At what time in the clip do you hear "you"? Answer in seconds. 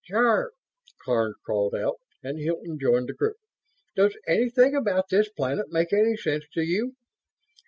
6.63-6.95